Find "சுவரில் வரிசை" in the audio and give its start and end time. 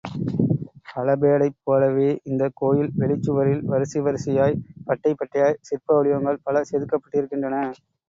3.23-4.01